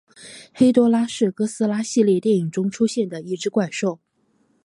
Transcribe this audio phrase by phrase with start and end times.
[0.51, 3.99] 黑多拉是哥斯拉系列电影中出现的一只怪兽。